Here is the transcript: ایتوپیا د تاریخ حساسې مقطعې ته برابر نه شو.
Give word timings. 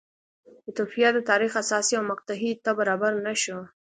ایتوپیا 0.67 1.09
د 1.13 1.19
تاریخ 1.29 1.51
حساسې 1.59 1.95
مقطعې 2.09 2.51
ته 2.63 2.71
برابر 2.79 3.11
نه 3.25 3.33
شو. 3.41 3.57